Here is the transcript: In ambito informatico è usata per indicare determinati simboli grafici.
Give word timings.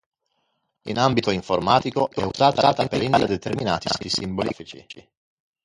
In 0.85 0.97
ambito 0.97 1.29
informatico 1.29 2.09
è 2.09 2.23
usata 2.23 2.73
per 2.73 3.03
indicare 3.03 3.27
determinati 3.27 3.87
simboli 4.09 4.47
grafici. 4.47 5.07